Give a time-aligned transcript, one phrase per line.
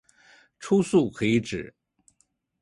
[0.57, 1.75] 初速可以指